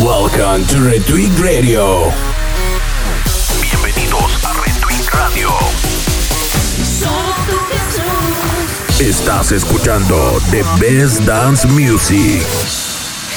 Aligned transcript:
Welcome 0.00 0.64
to 0.66 0.76
Retweet 0.76 1.38
Radio. 1.40 2.10
Bienvenidos 3.60 4.44
a 4.44 4.52
Retweet 4.60 5.10
Radio. 5.12 5.48
Estás 9.00 9.52
escuchando 9.52 10.38
The 10.50 10.64
Best 10.80 11.20
Dance 11.24 11.66
Music. 11.68 12.46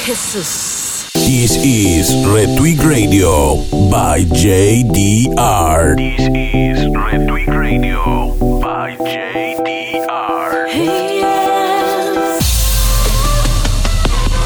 Jesús. 0.04 1.08
This 1.14 1.56
is 1.62 2.14
Retweet 2.26 2.84
Radio 2.84 3.56
by 3.90 4.24
JDR. 4.24 5.96
This 5.96 6.28
is 6.34 6.86
Retweet 6.88 7.48
Radio 7.56 8.34
by 8.60 8.96
JDR. 8.96 10.29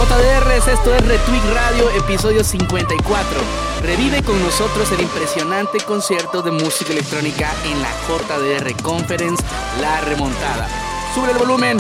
JDRs, 0.05 0.69
esto 0.69 0.95
es 0.95 1.07
Retweet 1.07 1.43
Radio, 1.55 1.89
episodio 1.91 2.45
54. 2.45 3.41
Revive 3.81 4.23
con 4.23 4.39
nosotros 4.43 4.93
el 4.93 5.01
impresionante 5.01 5.79
concierto 5.79 6.43
de 6.43 6.51
música 6.51 6.93
electrónica 6.93 7.51
en 7.65 7.81
la 7.81 7.89
JDR 8.07 8.83
Conference, 8.83 9.43
La 9.81 10.03
Remontada. 10.03 10.69
Sube 11.15 11.31
el 11.31 11.39
volumen, 11.39 11.79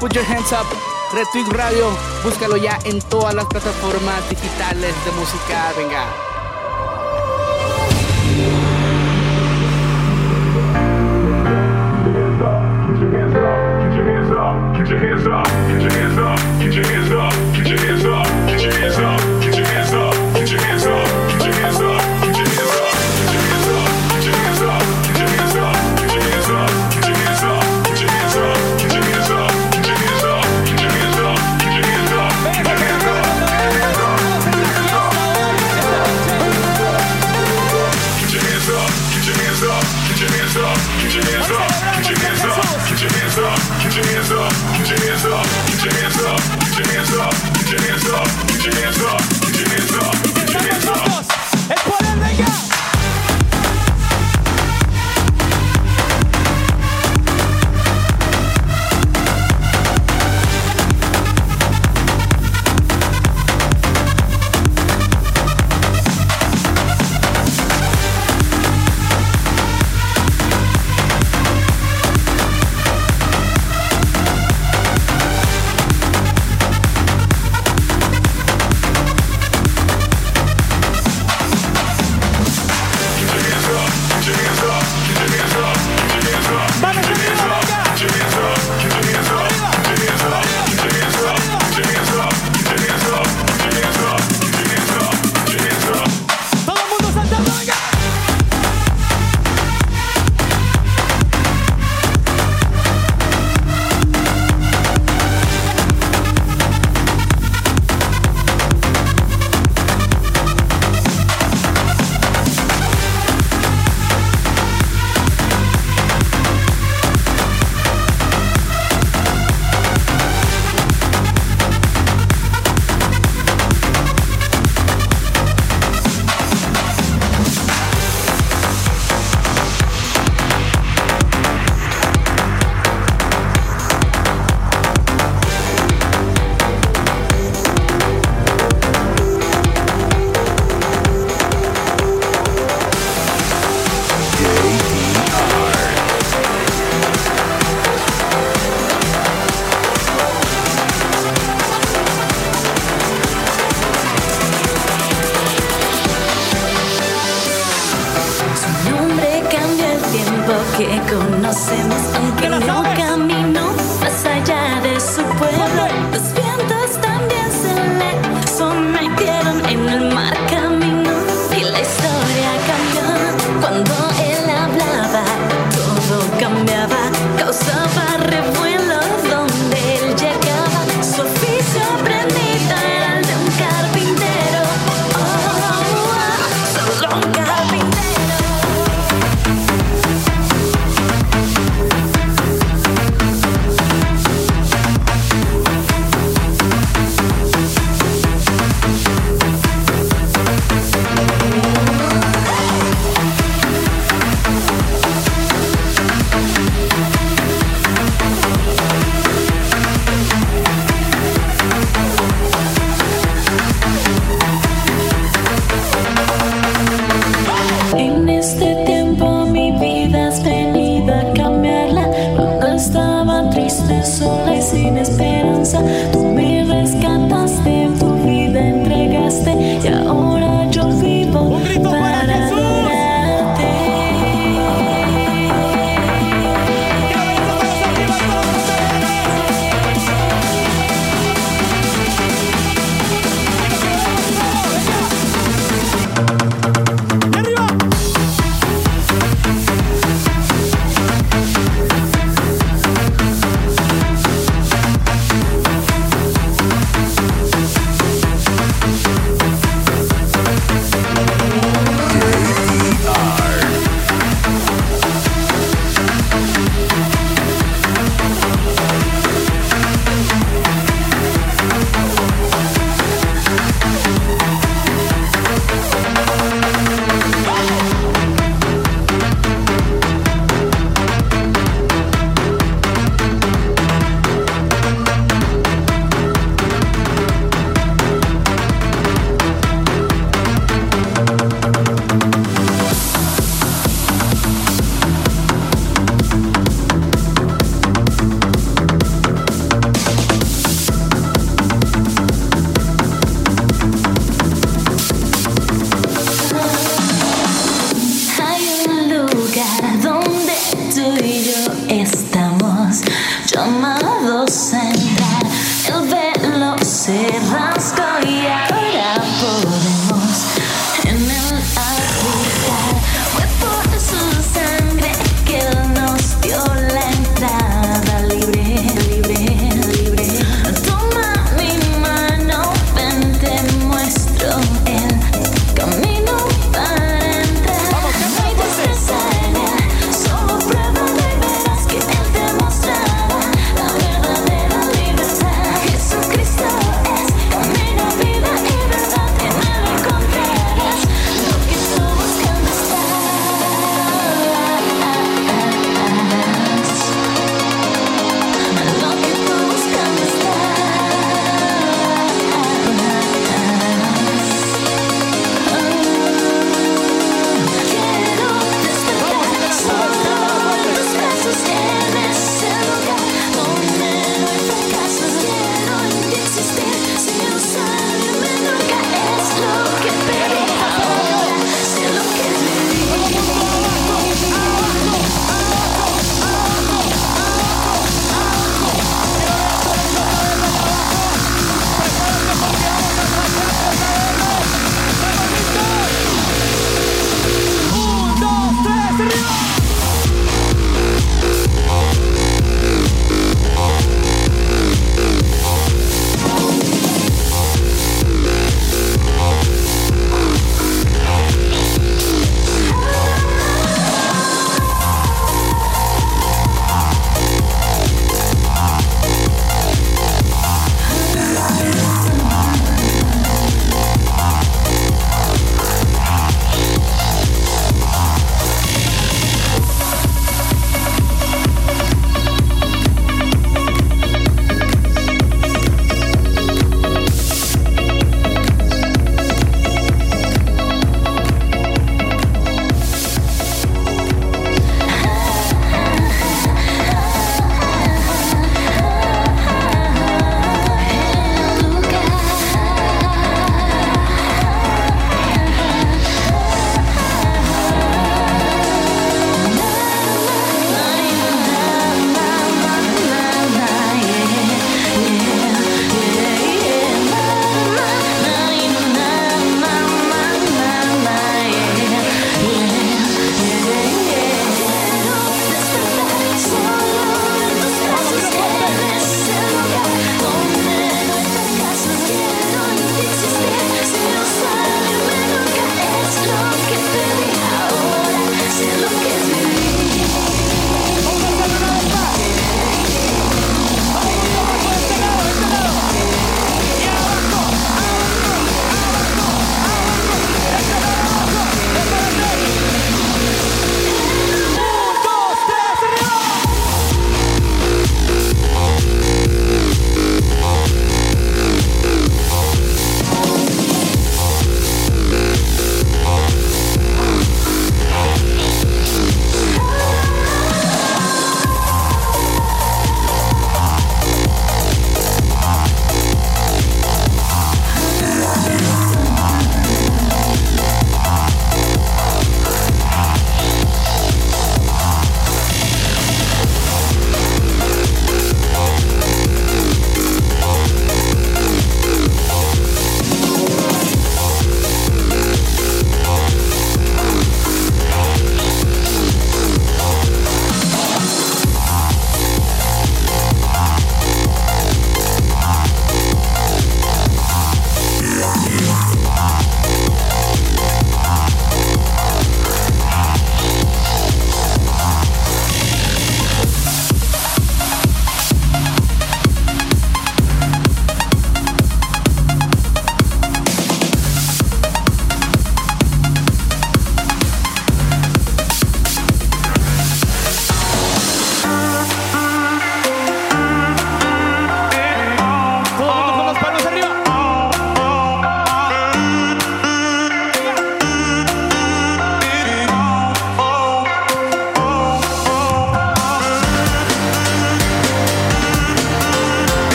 put 0.00 0.10
your 0.14 0.24
hands 0.24 0.52
up. 0.52 0.66
Retweet 1.12 1.52
Radio, 1.52 1.90
búscalo 2.24 2.56
ya 2.56 2.78
en 2.84 3.02
todas 3.02 3.34
las 3.34 3.44
plataformas 3.44 4.26
digitales 4.30 4.94
de 5.04 5.10
música. 5.12 5.70
Venga. 5.76 6.25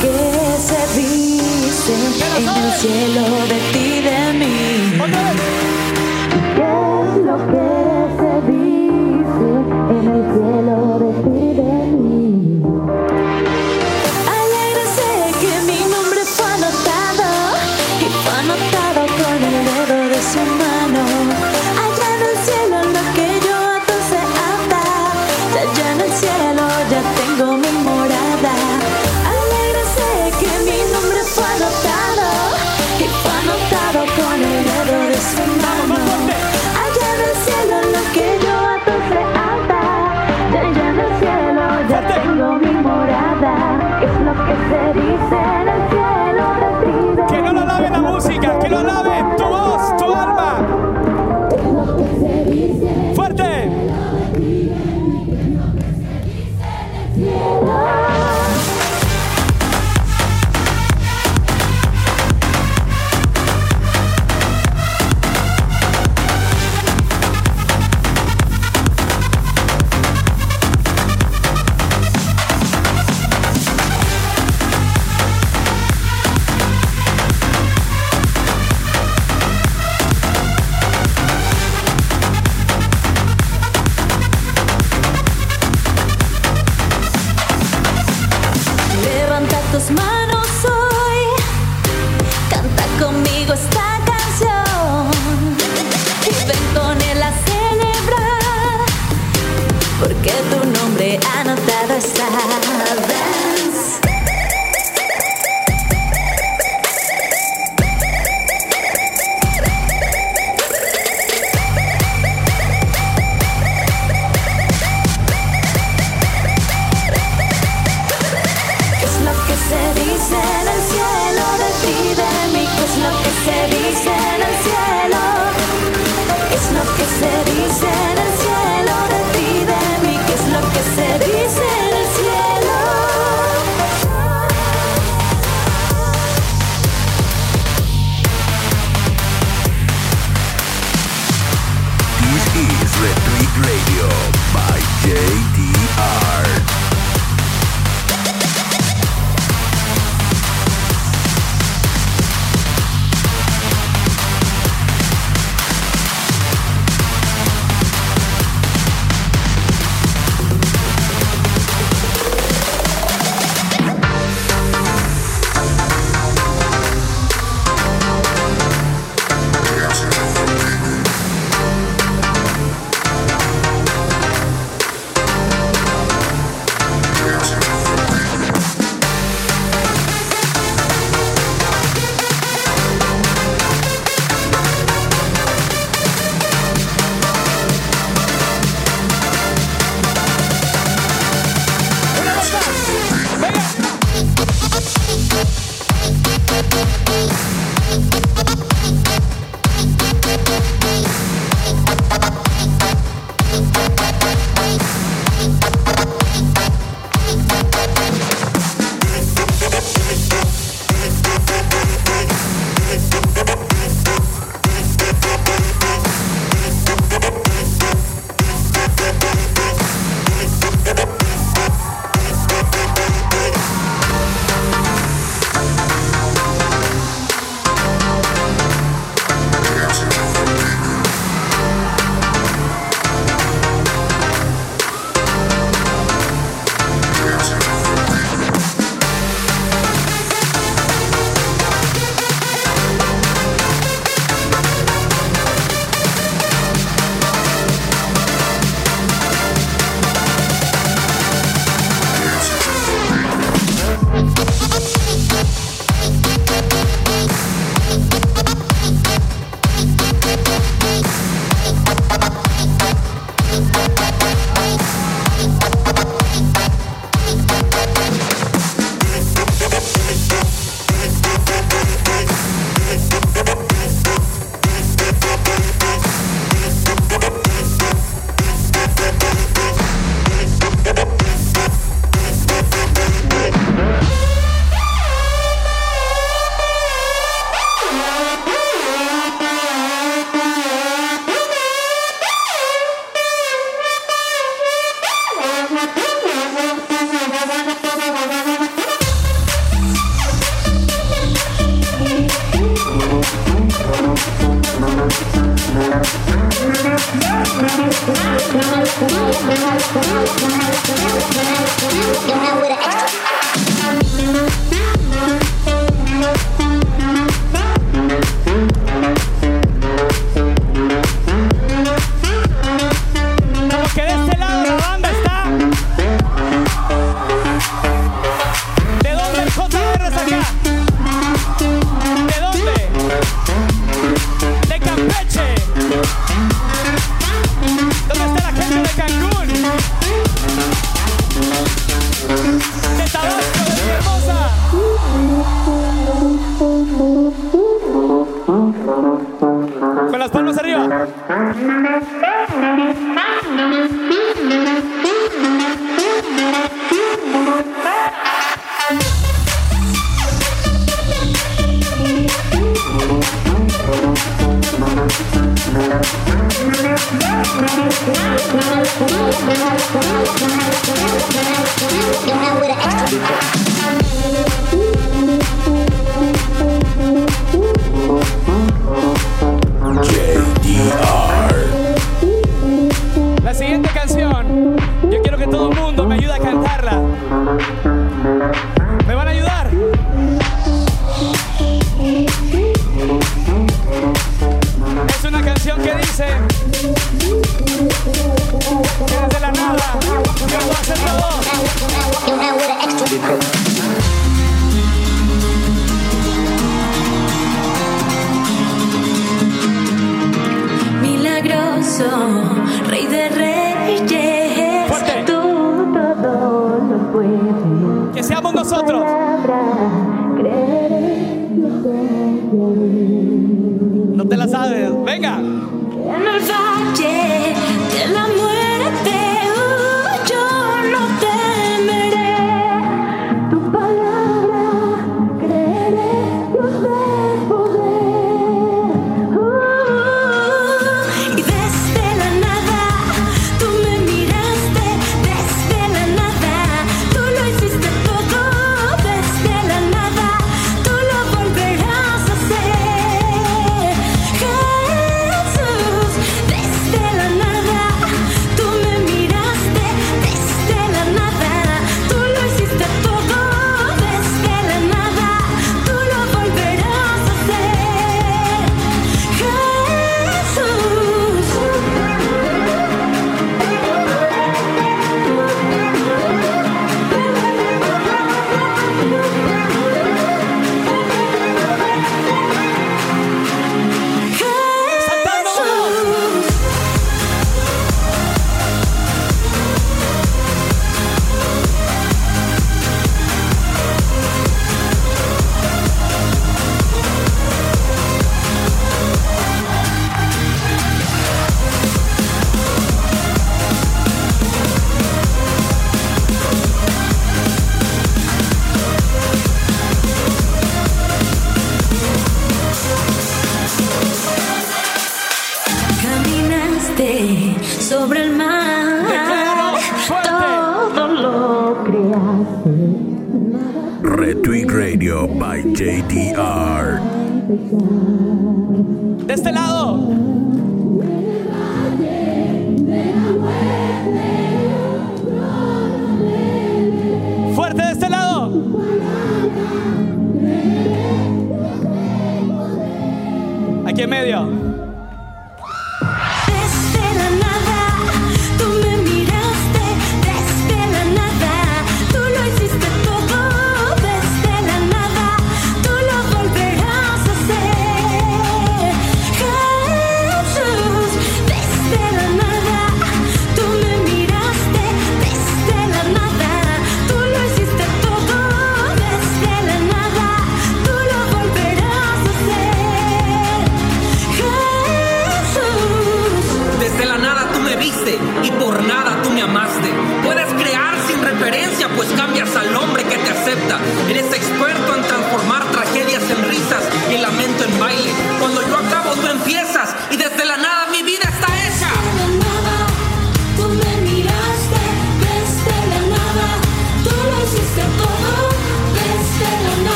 que 0.00 0.16
se 0.68 1.00
dice 1.00 1.94
en 2.38 2.48
el 2.48 2.72
cielo 2.72 3.24
de 3.48 3.58
ti, 3.72 3.88
de 4.02 4.32
mí. 4.38 4.56
¿Qué 6.56 6.62
es 6.62 7.16
lo 7.24 7.36
que 7.50 7.89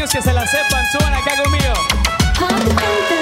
niños 0.00 0.12
que 0.12 0.22
se 0.22 0.32
la 0.32 0.46
sepan, 0.46 0.86
suban 0.92 1.12
acá 1.12 1.36
conmigo. 1.42 3.19